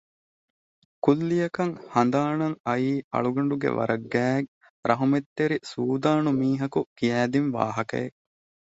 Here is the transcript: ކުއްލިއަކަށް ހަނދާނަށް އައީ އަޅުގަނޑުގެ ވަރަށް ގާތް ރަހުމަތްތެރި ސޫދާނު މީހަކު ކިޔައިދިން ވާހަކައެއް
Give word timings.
ކުއްލިއަކަށް 1.03 1.73
ހަނދާނަށް 1.93 2.57
އައީ 2.65 2.91
އަޅުގަނޑުގެ 3.11 3.69
ވަރަށް 3.77 4.05
ގާތް 4.13 4.49
ރަހުމަތްތެރި 4.89 5.57
ސޫދާނު 5.71 6.29
މީހަކު 6.41 6.79
ކިޔައިދިން 6.97 7.49
ވާހަކައެއް 7.55 8.15